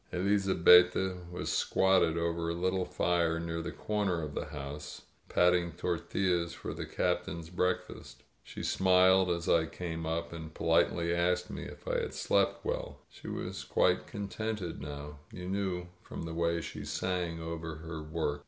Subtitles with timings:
[0.11, 6.55] Elizabetta was squatted over a little fire near the corner of the house, patting tortillas
[6.55, 8.23] for the Captain's breakfast.
[8.43, 12.97] She smiled as I came up, and politely asked me if I had slept well.
[13.11, 18.39] She was quite contented now; you knew from the way she sang over her work.